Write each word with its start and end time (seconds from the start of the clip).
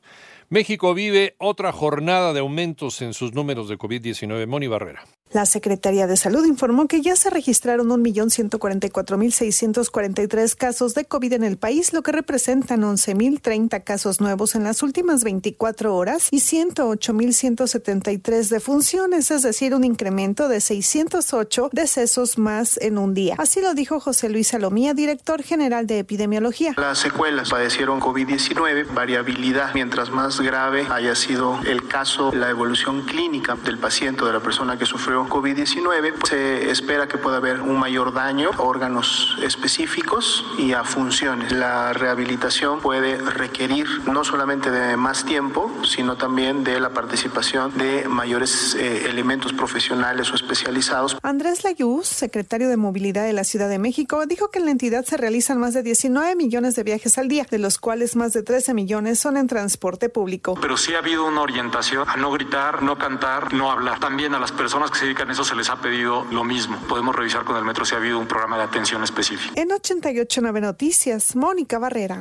México 0.49 0.95
vive 0.95 1.35
otra 1.37 1.71
jornada 1.71 2.33
de 2.33 2.39
aumentos 2.39 3.03
en 3.03 3.13
sus 3.13 3.33
números 3.33 3.69
de 3.69 3.77
COVID-19. 3.77 4.47
Moni 4.47 4.67
Barrera. 4.67 5.03
La 5.31 5.45
Secretaría 5.45 6.07
de 6.07 6.17
Salud 6.17 6.43
informó 6.47 6.87
que 6.87 7.01
ya 7.01 7.15
se 7.15 7.29
registraron 7.29 7.89
1.144.643 7.89 10.55
casos 10.55 10.95
de 10.95 11.05
COVID 11.05 11.33
en 11.33 11.43
el 11.43 11.59
país, 11.59 11.93
lo 11.93 12.01
que 12.01 12.11
representan 12.11 12.81
11.030 12.81 13.83
casos 13.83 14.21
nuevos 14.21 14.55
en 14.55 14.63
las 14.63 14.81
últimas 14.81 15.23
24 15.23 15.95
horas 15.95 16.29
y 16.31 16.37
108.173 16.37 18.49
defunciones, 18.49 19.29
es 19.29 19.43
decir, 19.43 19.58
un 19.67 19.83
incremento 19.83 20.47
de 20.47 20.61
608 20.61 21.69
decesos 21.73 22.37
más 22.37 22.77
en 22.77 22.97
un 22.97 23.13
día. 23.13 23.35
Así 23.37 23.61
lo 23.61 23.73
dijo 23.73 23.99
José 23.99 24.29
Luis 24.29 24.47
Salomía, 24.47 24.93
director 24.93 25.43
general 25.43 25.85
de 25.85 25.99
epidemiología. 25.99 26.73
Las 26.77 26.99
secuelas 26.99 27.49
padecieron 27.49 27.99
COVID-19, 27.99 28.93
variabilidad, 28.93 29.73
mientras 29.73 30.11
más 30.11 30.39
grave 30.39 30.87
haya 30.89 31.13
sido 31.13 31.59
el 31.67 31.87
caso, 31.87 32.31
la 32.33 32.49
evolución 32.49 33.01
clínica 33.01 33.55
del 33.55 33.77
paciente 33.77 34.23
o 34.23 34.27
de 34.27 34.33
la 34.33 34.39
persona 34.39 34.77
que 34.77 34.85
sufrió 34.85 35.27
COVID-19, 35.27 36.13
se 36.27 36.71
espera 36.71 37.07
que 37.07 37.17
pueda 37.17 37.37
haber 37.37 37.59
un 37.59 37.77
mayor 37.77 38.13
daño 38.13 38.51
a 38.57 38.61
órganos 38.61 39.37
específicos 39.43 40.45
y 40.57 40.71
a 40.71 40.85
funciones. 40.85 41.51
La 41.51 41.91
rehabilitación 41.91 42.79
puede 42.79 43.17
requerir 43.17 43.87
no 44.05 44.23
solamente 44.23 44.71
de 44.71 44.95
más 44.95 45.25
tiempo, 45.25 45.69
sino 45.83 46.15
también 46.15 46.63
de 46.63 46.79
la 46.79 46.91
participación 46.91 47.77
de 47.77 48.07
mayores 48.07 48.75
eh, 48.75 49.09
elementos 49.09 49.48
profesionales 49.53 50.31
o 50.31 50.35
especializados. 50.35 51.17
Andrés 51.21 51.63
Layuz, 51.63 52.07
secretario 52.07 52.69
de 52.69 52.77
Movilidad 52.77 53.25
de 53.25 53.33
la 53.33 53.43
Ciudad 53.43 53.69
de 53.69 53.79
México, 53.79 54.25
dijo 54.25 54.49
que 54.49 54.59
en 54.59 54.65
la 54.65 54.71
entidad 54.71 55.05
se 55.05 55.17
realizan 55.17 55.59
más 55.59 55.73
de 55.73 55.83
19 55.83 56.35
millones 56.35 56.75
de 56.75 56.83
viajes 56.83 57.17
al 57.17 57.27
día, 57.27 57.45
de 57.49 57.59
los 57.59 57.77
cuales 57.77 58.15
más 58.15 58.33
de 58.33 58.43
13 58.43 58.73
millones 58.73 59.19
son 59.19 59.37
en 59.37 59.47
transporte 59.47 60.09
público. 60.09 60.55
Pero 60.61 60.77
sí 60.77 60.93
ha 60.93 60.99
habido 60.99 61.25
una 61.25 61.41
orientación 61.41 62.07
a 62.07 62.15
no 62.17 62.31
gritar, 62.31 62.83
no 62.83 62.97
cantar, 62.97 63.53
no 63.53 63.71
hablar. 63.71 63.99
También 63.99 64.33
a 64.35 64.39
las 64.39 64.51
personas 64.51 64.91
que 64.91 64.99
se 64.99 65.05
dedican 65.05 65.29
a 65.29 65.33
eso 65.33 65.43
se 65.43 65.55
les 65.55 65.69
ha 65.69 65.77
pedido 65.81 66.25
lo 66.31 66.43
mismo. 66.43 66.77
Podemos 66.87 67.15
revisar 67.15 67.43
con 67.43 67.57
el 67.57 67.65
metro 67.65 67.85
si 67.85 67.95
ha 67.95 67.97
habido 67.97 68.19
un 68.19 68.27
programa 68.27 68.57
de 68.57 68.63
atención 68.63 69.03
específico. 69.03 69.53
En 69.55 69.71
889 69.71 70.61
Noticias, 70.61 71.35
Mónica 71.35 71.79
Barrera. 71.79 72.19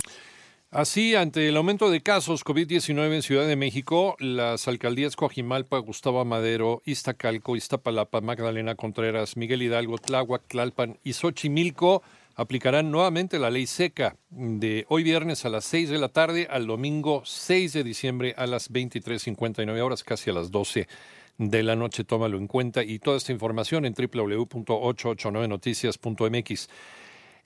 Así, 0.70 1.14
ante 1.14 1.48
el 1.48 1.56
aumento 1.56 1.90
de 1.90 2.02
casos 2.02 2.44
COVID-19 2.44 3.14
en 3.14 3.22
Ciudad 3.22 3.46
de 3.46 3.56
México, 3.56 4.16
las 4.18 4.68
alcaldías 4.68 5.16
Coajimalpa, 5.16 5.78
Gustavo 5.78 6.22
Madero, 6.26 6.82
Iztacalco, 6.84 7.56
Iztapalapa, 7.56 8.20
Magdalena 8.20 8.74
Contreras, 8.74 9.38
Miguel 9.38 9.62
Hidalgo, 9.62 9.96
Tláhuac, 9.96 10.46
Tlalpan 10.46 10.98
y 11.02 11.14
Xochimilco 11.14 12.02
aplicarán 12.34 12.90
nuevamente 12.90 13.38
la 13.38 13.48
ley 13.48 13.66
seca 13.66 14.16
de 14.28 14.84
hoy 14.90 15.04
viernes 15.04 15.46
a 15.46 15.48
las 15.48 15.64
6 15.64 15.88
de 15.88 15.98
la 15.98 16.10
tarde 16.10 16.46
al 16.50 16.66
domingo 16.66 17.22
6 17.24 17.72
de 17.72 17.82
diciembre 17.82 18.34
a 18.36 18.46
las 18.46 18.70
23.59 18.70 19.80
horas, 19.80 20.04
casi 20.04 20.28
a 20.28 20.34
las 20.34 20.50
12 20.50 20.86
de 21.38 21.62
la 21.62 21.76
noche. 21.76 22.04
Tómalo 22.04 22.36
en 22.36 22.46
cuenta 22.46 22.84
y 22.84 22.98
toda 22.98 23.16
esta 23.16 23.32
información 23.32 23.86
en 23.86 23.94
www.889noticias.mx. 23.94 26.68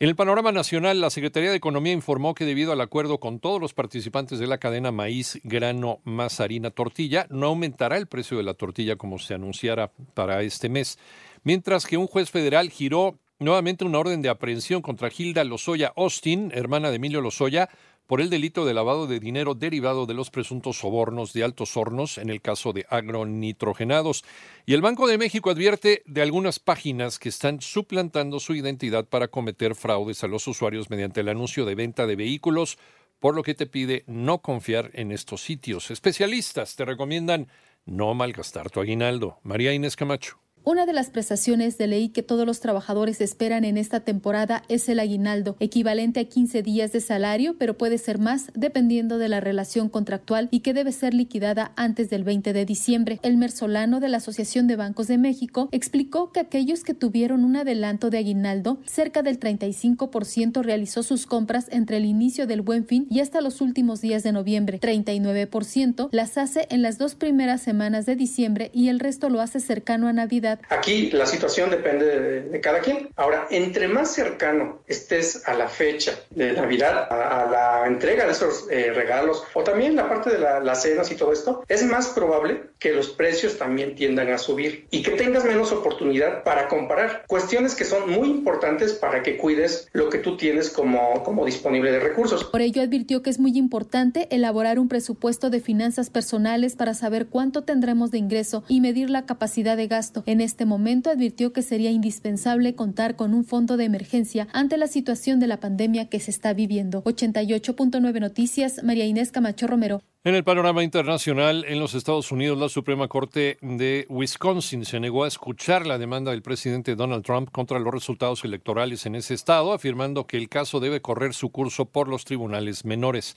En 0.02 0.08
el 0.08 0.16
panorama 0.16 0.50
nacional, 0.50 1.00
la 1.00 1.10
Secretaría 1.10 1.50
de 1.50 1.56
Economía 1.56 1.92
informó 1.92 2.34
que 2.34 2.44
debido 2.44 2.72
al 2.72 2.80
acuerdo 2.80 3.20
con 3.20 3.38
todos 3.38 3.60
los 3.60 3.72
participantes 3.72 4.40
de 4.40 4.48
la 4.48 4.58
cadena 4.58 4.90
maíz, 4.90 5.38
grano, 5.44 6.00
más 6.02 6.40
harina, 6.40 6.72
tortilla, 6.72 7.28
no 7.30 7.46
aumentará 7.46 7.98
el 7.98 8.08
precio 8.08 8.36
de 8.36 8.42
la 8.42 8.54
tortilla 8.54 8.96
como 8.96 9.20
se 9.20 9.34
anunciara 9.34 9.92
para 10.14 10.42
este 10.42 10.68
mes. 10.68 10.98
Mientras 11.44 11.86
que 11.86 11.98
un 11.98 12.08
juez 12.08 12.32
federal 12.32 12.68
giró 12.70 13.20
nuevamente 13.38 13.84
una 13.84 14.00
orden 14.00 14.22
de 14.22 14.28
aprehensión 14.28 14.82
contra 14.82 15.08
Hilda 15.16 15.44
Lozoya 15.44 15.92
Austin, 15.94 16.50
hermana 16.52 16.90
de 16.90 16.96
Emilio 16.96 17.20
Lozoya, 17.20 17.68
por 18.06 18.20
el 18.20 18.30
delito 18.30 18.64
de 18.66 18.74
lavado 18.74 19.06
de 19.06 19.20
dinero 19.20 19.54
derivado 19.54 20.06
de 20.06 20.14
los 20.14 20.30
presuntos 20.30 20.78
sobornos 20.78 21.32
de 21.32 21.44
altos 21.44 21.76
hornos 21.76 22.18
en 22.18 22.30
el 22.30 22.40
caso 22.40 22.72
de 22.72 22.86
agronitrogenados. 22.88 24.24
Y 24.66 24.74
el 24.74 24.82
Banco 24.82 25.06
de 25.06 25.18
México 25.18 25.50
advierte 25.50 26.02
de 26.06 26.22
algunas 26.22 26.58
páginas 26.58 27.18
que 27.18 27.28
están 27.28 27.60
suplantando 27.60 28.40
su 28.40 28.54
identidad 28.54 29.06
para 29.06 29.28
cometer 29.28 29.74
fraudes 29.74 30.24
a 30.24 30.28
los 30.28 30.46
usuarios 30.46 30.90
mediante 30.90 31.20
el 31.20 31.28
anuncio 31.28 31.64
de 31.64 31.74
venta 31.74 32.06
de 32.06 32.16
vehículos, 32.16 32.78
por 33.18 33.34
lo 33.34 33.42
que 33.42 33.54
te 33.54 33.66
pide 33.66 34.04
no 34.06 34.38
confiar 34.38 34.90
en 34.94 35.12
estos 35.12 35.42
sitios. 35.42 35.90
Especialistas 35.90 36.76
te 36.76 36.84
recomiendan 36.84 37.48
no 37.86 38.14
malgastar 38.14 38.70
tu 38.70 38.80
aguinaldo. 38.80 39.38
María 39.42 39.72
Inés 39.72 39.96
Camacho. 39.96 40.38
Una 40.64 40.86
de 40.86 40.92
las 40.92 41.10
prestaciones 41.10 41.76
de 41.76 41.88
ley 41.88 42.10
que 42.10 42.22
todos 42.22 42.46
los 42.46 42.60
trabajadores 42.60 43.20
esperan 43.20 43.64
en 43.64 43.76
esta 43.76 43.98
temporada 43.98 44.62
es 44.68 44.88
el 44.88 45.00
aguinaldo, 45.00 45.56
equivalente 45.58 46.20
a 46.20 46.24
15 46.24 46.62
días 46.62 46.92
de 46.92 47.00
salario, 47.00 47.56
pero 47.58 47.76
puede 47.76 47.98
ser 47.98 48.20
más 48.20 48.46
dependiendo 48.54 49.18
de 49.18 49.28
la 49.28 49.40
relación 49.40 49.88
contractual 49.88 50.46
y 50.52 50.60
que 50.60 50.72
debe 50.72 50.92
ser 50.92 51.14
liquidada 51.14 51.72
antes 51.74 52.10
del 52.10 52.22
20 52.22 52.52
de 52.52 52.64
diciembre. 52.64 53.18
El 53.24 53.38
Mersolano 53.38 53.98
de 53.98 54.08
la 54.08 54.18
Asociación 54.18 54.68
de 54.68 54.76
Bancos 54.76 55.08
de 55.08 55.18
México 55.18 55.68
explicó 55.72 56.30
que 56.30 56.38
aquellos 56.38 56.84
que 56.84 56.94
tuvieron 56.94 57.44
un 57.44 57.56
adelanto 57.56 58.08
de 58.08 58.18
aguinaldo, 58.18 58.78
cerca 58.86 59.22
del 59.22 59.40
35% 59.40 60.62
realizó 60.62 61.02
sus 61.02 61.26
compras 61.26 61.66
entre 61.72 61.96
el 61.96 62.04
inicio 62.04 62.46
del 62.46 62.62
Buen 62.62 62.86
Fin 62.86 63.08
y 63.10 63.18
hasta 63.18 63.40
los 63.40 63.60
últimos 63.60 64.00
días 64.00 64.22
de 64.22 64.30
noviembre. 64.30 64.78
39% 64.80 66.08
las 66.12 66.38
hace 66.38 66.68
en 66.70 66.82
las 66.82 66.98
dos 66.98 67.16
primeras 67.16 67.62
semanas 67.62 68.06
de 68.06 68.14
diciembre 68.14 68.70
y 68.72 68.90
el 68.90 69.00
resto 69.00 69.28
lo 69.28 69.40
hace 69.40 69.58
cercano 69.58 70.06
a 70.06 70.12
Navidad 70.12 70.51
Aquí 70.68 71.10
la 71.10 71.26
situación 71.26 71.70
depende 71.70 72.42
de, 72.42 72.60
cada 72.60 72.80
quien. 72.80 73.08
Ahora, 73.16 73.46
entre 73.50 73.88
más 73.88 74.12
cercano 74.12 74.82
estés 74.86 75.46
a 75.46 75.54
la 75.54 75.68
fecha 75.68 76.18
de 76.30 76.52
Navidad, 76.52 77.08
a, 77.10 77.50
la 77.50 77.86
entrega 77.86 78.26
de 78.26 78.32
esos 78.32 78.66
eh, 78.70 78.92
regalos 78.92 79.44
o 79.54 79.62
también 79.62 79.96
la 79.96 80.08
parte 80.08 80.30
de 80.30 80.38
las 80.38 80.82
cenas 80.82 81.10
y 81.10 81.16
todo 81.16 81.32
esto, 81.32 81.64
es 81.68 81.82
más 81.84 82.08
probable 82.08 82.62
que 82.78 82.92
los 82.92 83.08
precios 83.08 83.58
también 83.58 83.94
tiendan 83.94 84.30
a 84.30 84.38
subir 84.38 84.86
y 84.90 85.02
que 85.02 85.12
tengas 85.12 85.44
menos 85.44 85.72
oportunidad 85.72 86.42
para 86.44 86.68
comparar. 86.68 87.24
Cuestiones 87.26 87.74
que 87.74 87.84
son 87.84 88.10
muy 88.10 88.28
importantes 88.28 88.92
para 88.92 89.22
que 89.22 89.36
cuides 89.36 89.88
lo 89.92 90.08
que 90.08 90.18
tú 90.18 90.36
tienes 90.36 90.70
como, 90.70 91.22
como 91.22 91.44
disponible 91.44 91.90
de 91.92 92.00
recursos. 92.00 92.44
Por 92.44 92.60
ello 92.60 92.82
advirtió 92.82 93.22
que 93.22 93.30
es 93.30 93.38
muy 93.38 93.56
importante 93.56 94.28
elaborar 94.30 94.78
un 94.78 94.88
presupuesto 94.88 95.50
de 95.50 95.60
finanzas 95.60 96.10
personales 96.10 96.76
para 96.76 96.94
saber 96.94 97.26
cuánto 97.26 97.62
tendremos 97.62 98.10
de 98.10 98.18
ingreso 98.18 98.64
y 98.68 98.80
medir 98.80 99.10
la 99.10 99.26
capacidad 99.26 99.76
de 99.76 99.86
gasto. 99.86 100.22
En 100.26 100.40
este 100.44 100.66
momento 100.66 101.10
advirtió 101.10 101.52
que 101.52 101.62
sería 101.62 101.90
indispensable 101.90 102.74
contar 102.74 103.16
con 103.16 103.34
un 103.34 103.44
fondo 103.44 103.76
de 103.76 103.84
emergencia 103.84 104.48
ante 104.52 104.76
la 104.76 104.86
situación 104.86 105.40
de 105.40 105.46
la 105.46 105.60
pandemia 105.60 106.08
que 106.08 106.20
se 106.20 106.30
está 106.30 106.52
viviendo. 106.52 107.02
88.9 107.04 108.20
Noticias, 108.20 108.82
María 108.82 109.06
Inés 109.06 109.32
Camacho 109.32 109.66
Romero. 109.66 110.02
En 110.24 110.36
el 110.36 110.44
panorama 110.44 110.84
internacional, 110.84 111.64
en 111.66 111.80
los 111.80 111.94
Estados 111.94 112.30
Unidos, 112.30 112.56
la 112.56 112.68
Suprema 112.68 113.08
Corte 113.08 113.58
de 113.60 114.06
Wisconsin 114.08 114.84
se 114.84 115.00
negó 115.00 115.24
a 115.24 115.28
escuchar 115.28 115.84
la 115.84 115.98
demanda 115.98 116.30
del 116.30 116.42
presidente 116.42 116.94
Donald 116.94 117.24
Trump 117.24 117.50
contra 117.50 117.80
los 117.80 117.92
resultados 117.92 118.44
electorales 118.44 119.04
en 119.06 119.16
ese 119.16 119.34
estado, 119.34 119.72
afirmando 119.72 120.28
que 120.28 120.36
el 120.36 120.48
caso 120.48 120.78
debe 120.78 121.02
correr 121.02 121.34
su 121.34 121.50
curso 121.50 121.86
por 121.86 122.06
los 122.06 122.24
tribunales 122.24 122.84
menores. 122.84 123.36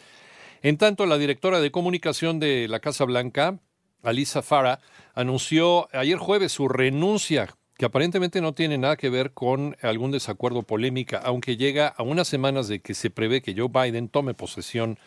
En 0.61 0.77
tanto, 0.77 1.07
la 1.07 1.17
directora 1.17 1.59
de 1.59 1.71
comunicación 1.71 2.39
de 2.39 2.67
la 2.67 2.79
Casa 2.79 3.05
Blanca, 3.05 3.59
Alisa 4.05 4.41
Farah, 4.41 4.79
anunció 5.13 5.89
ayer 5.93 6.17
jueves 6.17 6.51
su 6.51 6.67
renuncia, 6.67 7.49
que 7.77 7.85
aparentemente 7.85 8.39
no 8.39 8.53
tiene 8.53 8.77
nada 8.77 8.95
que 8.95 9.09
ver 9.09 9.31
con 9.31 9.75
algún 9.81 10.11
desacuerdo 10.11 10.63
polémica, 10.63 11.21
aunque 11.23 11.57
llega 11.57 11.87
a 11.87 12.03
unas 12.03 12.27
semanas 12.27 12.67
de 12.67 12.79
que 12.79 12.93
se 12.93 13.09
prevé 13.09 13.41
que 13.41 13.55
Joe 13.55 13.69
Biden 13.69 14.07
tome 14.07 14.33
posesión 14.33 14.97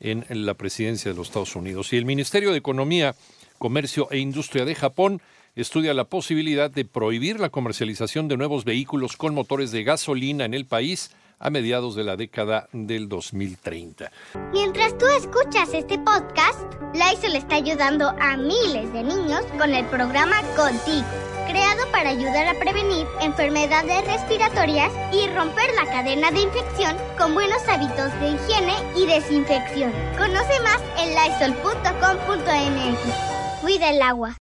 en 0.00 0.24
la 0.46 0.54
presidencia 0.54 1.10
de 1.10 1.16
los 1.16 1.28
Estados 1.28 1.54
Unidos. 1.56 1.92
Y 1.92 1.96
el 1.96 2.04
Ministerio 2.04 2.50
de 2.50 2.58
Economía, 2.58 3.14
Comercio 3.58 4.08
e 4.10 4.18
Industria 4.18 4.64
de 4.64 4.74
Japón 4.74 5.22
estudia 5.54 5.94
la 5.94 6.04
posibilidad 6.04 6.70
de 6.70 6.84
prohibir 6.84 7.38
la 7.38 7.50
comercialización 7.50 8.28
de 8.28 8.36
nuevos 8.36 8.64
vehículos 8.64 9.16
con 9.16 9.34
motores 9.34 9.70
de 9.70 9.84
gasolina 9.84 10.44
en 10.44 10.54
el 10.54 10.66
país 10.66 11.10
a 11.44 11.50
mediados 11.50 11.94
de 11.94 12.02
la 12.04 12.16
década 12.16 12.68
del 12.72 13.08
2030. 13.08 14.10
Mientras 14.52 14.96
tú 14.96 15.06
escuchas 15.06 15.74
este 15.74 15.98
podcast, 15.98 16.58
Lysol 16.94 17.36
está 17.36 17.56
ayudando 17.56 18.08
a 18.18 18.36
miles 18.38 18.90
de 18.94 19.04
niños 19.04 19.42
con 19.58 19.74
el 19.74 19.84
programa 19.86 20.40
Contigo, 20.56 21.06
creado 21.46 21.86
para 21.92 22.08
ayudar 22.10 22.48
a 22.48 22.58
prevenir 22.58 23.06
enfermedades 23.20 24.06
respiratorias 24.06 24.90
y 25.12 25.28
romper 25.28 25.70
la 25.74 25.84
cadena 25.84 26.30
de 26.30 26.40
infección 26.40 26.96
con 27.18 27.34
buenos 27.34 27.62
hábitos 27.68 28.10
de 28.20 28.30
higiene 28.30 28.74
y 28.96 29.04
desinfección. 29.06 29.92
Conoce 30.16 30.58
más 30.62 30.80
en 30.98 31.10
lysol.com.mx. 31.10 32.98
Cuida 33.60 33.90
el 33.90 34.00
agua. 34.00 34.32